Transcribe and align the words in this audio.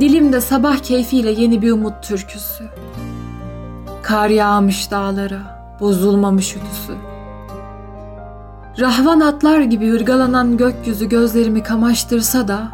Dilimde 0.00 0.40
sabah 0.40 0.78
keyfiyle 0.78 1.30
yeni 1.30 1.62
bir 1.62 1.72
umut 1.72 2.02
türküsü. 2.02 2.64
Kar 4.02 4.28
yağmış 4.28 4.90
dağlara, 4.90 5.76
bozulmamış 5.80 6.56
ütüsü. 6.56 6.94
Rahvan 8.80 9.20
atlar 9.20 9.60
gibi 9.60 9.90
hırgalanan 9.90 10.56
gökyüzü 10.56 11.08
gözlerimi 11.08 11.62
kamaştırsa 11.62 12.48
da 12.48 12.68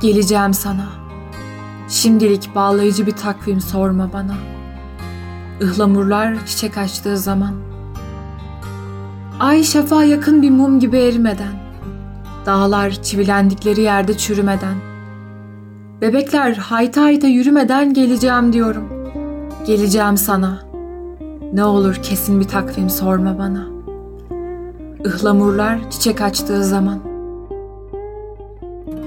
geleceğim 0.00 0.54
sana. 0.54 0.86
Şimdilik 1.88 2.54
bağlayıcı 2.54 3.06
bir 3.06 3.16
takvim 3.16 3.60
sorma 3.60 4.12
bana. 4.12 4.34
Ihlamurlar 5.60 6.46
çiçek 6.46 6.78
açtığı 6.78 7.18
zaman.'' 7.18 7.73
Ay 9.40 9.62
şafağa 9.62 10.04
yakın 10.04 10.42
bir 10.42 10.50
mum 10.50 10.80
gibi 10.80 10.98
erimeden. 10.98 11.54
Dağlar 12.46 12.90
çivilendikleri 12.90 13.80
yerde 13.80 14.16
çürümeden. 14.16 14.74
Bebekler 16.00 16.54
hayta 16.54 17.02
hayta 17.02 17.26
yürümeden 17.26 17.94
geleceğim 17.94 18.52
diyorum. 18.52 18.84
Geleceğim 19.66 20.16
sana. 20.16 20.62
Ne 21.52 21.64
olur 21.64 21.94
kesin 21.94 22.40
bir 22.40 22.48
takvim 22.48 22.90
sorma 22.90 23.38
bana. 23.38 23.66
Ihlamurlar 25.04 25.90
çiçek 25.90 26.20
açtığı 26.20 26.64
zaman. 26.64 26.98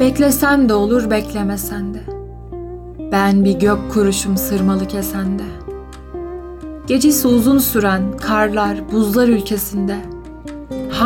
Beklesen 0.00 0.68
de 0.68 0.74
olur 0.74 1.10
beklemesen 1.10 1.94
de. 1.94 2.00
Ben 3.12 3.44
bir 3.44 3.58
gök 3.58 3.78
kuruşum 3.92 4.36
sırmalı 4.36 4.88
kesende. 4.88 5.42
Gecesi 6.86 7.28
uzun 7.28 7.58
süren 7.58 8.02
karlar, 8.16 8.92
buzlar 8.92 9.28
ülkesinde. 9.28 10.15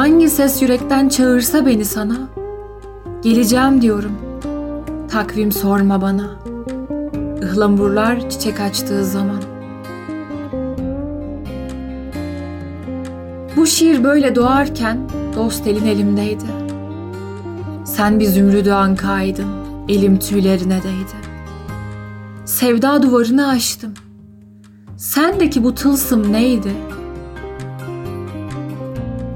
Hangi 0.00 0.30
ses 0.30 0.62
yürekten 0.62 1.08
çağırsa 1.08 1.66
beni 1.66 1.84
sana, 1.84 2.18
geleceğim 3.22 3.82
diyorum. 3.82 4.12
Takvim 5.10 5.52
sorma 5.52 6.02
bana. 6.02 6.30
Ihlamurlar 7.42 8.30
çiçek 8.30 8.60
açtığı 8.60 9.04
zaman. 9.04 9.42
Bu 13.56 13.66
şiir 13.66 14.04
böyle 14.04 14.34
doğarken 14.34 14.98
dost 15.36 15.66
elin 15.66 15.86
elimdeydi. 15.86 16.44
Sen 17.84 18.20
bir 18.20 18.26
zümrüdü 18.26 18.70
ankaydın, 18.70 19.48
elim 19.88 20.18
tüylerine 20.18 20.78
değdi. 20.82 21.16
Sevda 22.44 23.02
duvarını 23.02 23.48
aştım. 23.48 23.94
Sendeki 24.96 25.64
bu 25.64 25.74
tılsım 25.74 26.32
neydi? 26.32 26.72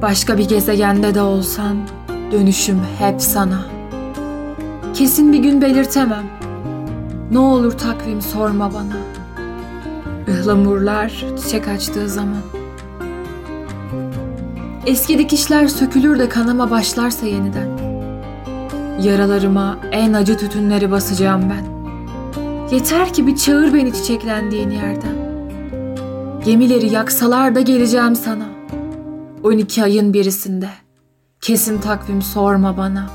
Başka 0.05 0.39
bir 0.39 0.49
gezegende 0.49 1.15
de 1.15 1.23
olsan 1.23 1.77
dönüşüm 2.33 2.81
hep 2.99 3.23
sana. 3.23 3.65
Kesin 4.95 5.33
bir 5.33 5.39
gün 5.39 5.61
belirtemem. 5.61 6.25
Ne 7.31 7.39
olur 7.39 7.73
takvim 7.73 8.23
sorma 8.23 8.73
bana. 8.75 8.97
Ihlamurlar 10.29 11.25
çiçek 11.43 11.69
açtığı 11.69 12.09
zaman. 12.09 12.43
Eski 14.87 15.19
dikişler 15.19 15.69
sökülür 15.69 16.19
de 16.19 16.29
kanama 16.29 16.71
başlarsa 16.71 17.27
yeniden. 17.27 17.69
Yaralarıma 19.03 19.79
en 19.93 20.13
acı 20.13 20.37
tütünleri 20.37 20.91
basacağım 20.91 21.43
ben. 21.51 21.65
Yeter 22.77 23.13
ki 23.13 23.27
bir 23.27 23.37
çağır 23.37 23.75
beni 23.75 23.93
çiçeklendiğin 23.93 24.71
yerden. 24.71 25.17
Gemileri 26.45 26.93
yaksalar 26.93 27.55
da 27.55 27.61
geleceğim 27.61 28.17
sana. 28.17 28.54
12 29.45 29.85
ayın 29.85 30.13
birisinde. 30.13 30.69
Kesin 31.41 31.81
takvim 31.81 32.23
sorma 32.23 32.77
bana. 32.77 33.07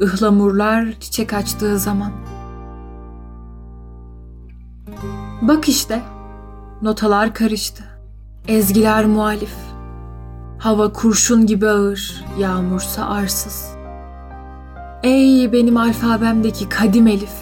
Ihlamurlar 0.00 0.92
çiçek 1.00 1.32
açtığı 1.32 1.78
zaman. 1.78 2.12
Bak 5.42 5.68
işte, 5.68 6.02
notalar 6.82 7.34
karıştı. 7.34 7.84
Ezgiler 8.48 9.06
muhalif. 9.06 9.54
Hava 10.58 10.92
kurşun 10.92 11.46
gibi 11.46 11.68
ağır, 11.68 12.24
yağmursa 12.38 13.06
arsız. 13.06 13.70
Ey 15.02 15.52
benim 15.52 15.76
alfabemdeki 15.76 16.68
kadim 16.68 17.06
elif. 17.06 17.34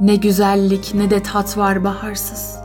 Ne 0.00 0.16
güzellik 0.16 0.92
ne 0.94 1.10
de 1.10 1.22
tat 1.22 1.58
var 1.58 1.84
baharsız. 1.84 2.56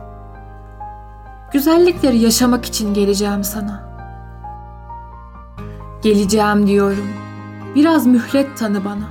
Güzellikleri 1.54 2.18
yaşamak 2.18 2.66
için 2.66 2.94
geleceğim 2.94 3.44
sana. 3.44 3.87
Geleceğim 6.02 6.68
diyorum. 6.68 7.08
Biraz 7.76 8.06
mühlet 8.06 8.58
tanı 8.58 8.86
bana. 8.86 9.08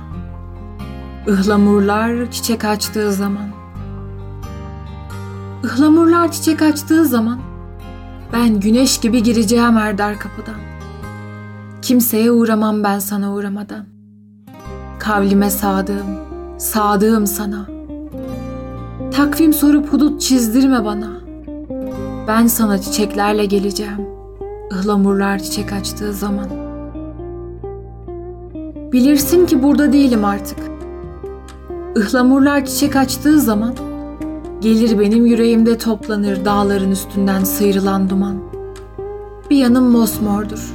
Ihlamurlar 1.27 2.31
çiçek 2.31 2.65
açtığı 2.65 3.13
zaman. 3.13 3.47
Ihlamurlar 5.63 6.31
çiçek 6.31 6.61
açtığı 6.61 7.05
zaman 7.05 7.39
ben 8.33 8.59
güneş 8.59 8.99
gibi 8.99 9.23
gireceğim 9.23 9.75
her 9.75 9.97
dar 9.97 10.19
kapıdan. 10.19 10.59
Kimseye 11.81 12.31
uğramam 12.31 12.83
ben 12.83 12.99
sana 12.99 13.33
uğramadan. 13.33 13.85
Kavlime 14.99 15.49
sadığım, 15.49 16.19
sadığım 16.57 17.27
sana.'' 17.27 17.77
Takvim 19.17 19.53
sorup 19.53 19.93
hudut 19.93 20.21
çizdirme 20.21 20.85
bana. 20.85 21.21
Ben 22.27 22.47
sana 22.47 22.81
çiçeklerle 22.81 23.45
geleceğim. 23.45 24.07
Ihlamurlar 24.71 25.39
çiçek 25.39 25.73
açtığı 25.73 26.13
zaman. 26.13 26.47
Bilirsin 28.91 29.45
ki 29.45 29.63
burada 29.63 29.93
değilim 29.93 30.25
artık. 30.25 30.59
Ihlamurlar 31.95 32.65
çiçek 32.65 32.95
açtığı 32.95 33.39
zaman 33.39 33.75
gelir 34.61 34.99
benim 34.99 35.25
yüreğimde 35.25 35.77
toplanır 35.77 36.45
dağların 36.45 36.91
üstünden 36.91 37.43
sıyrılan 37.43 38.09
duman. 38.09 38.35
Bir 39.49 39.57
yanım 39.57 39.89
mosmordur. 39.89 40.73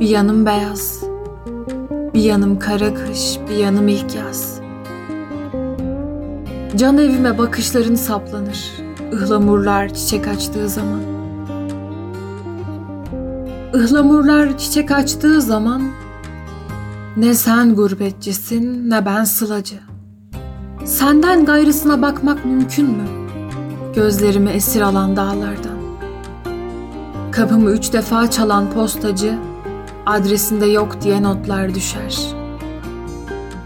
Bir 0.00 0.08
yanım 0.08 0.46
beyaz. 0.46 1.04
Bir 2.14 2.22
yanım 2.22 2.58
kara 2.58 2.94
kış, 2.94 3.38
bir 3.50 3.56
yanım 3.56 3.88
ilk 3.88 4.14
yaz.'' 4.14 4.66
Can 6.76 6.98
evime 6.98 7.38
bakışların 7.38 7.94
saplanır. 7.94 8.72
Ihlamurlar 9.12 9.94
çiçek 9.94 10.28
açtığı 10.28 10.68
zaman. 10.68 11.00
Ihlamurlar 13.74 14.58
çiçek 14.58 14.90
açtığı 14.90 15.40
zaman 15.42 15.82
ne 17.16 17.34
sen 17.34 17.74
gurbetçisin 17.74 18.90
ne 18.90 19.06
ben 19.06 19.24
sılacı. 19.24 19.76
Senden 20.84 21.44
gayrısına 21.44 22.02
bakmak 22.02 22.44
mümkün 22.44 22.86
mü? 22.86 23.06
Gözlerimi 23.94 24.50
esir 24.50 24.80
alan 24.80 25.16
dağlardan. 25.16 25.76
Kapımı 27.32 27.70
üç 27.70 27.92
defa 27.92 28.30
çalan 28.30 28.70
postacı 28.70 29.38
adresinde 30.06 30.66
yok 30.66 31.02
diye 31.02 31.22
notlar 31.22 31.74
düşer. 31.74 32.34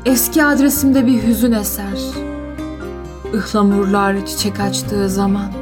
Eski 0.05 0.45
adresimde 0.45 1.07
bir 1.07 1.23
hüzün 1.23 1.53
eser.'' 1.53 2.31
ıhlamurlar 3.35 4.27
çiçek 4.27 4.61
açtığı 4.61 5.09
zaman 5.09 5.53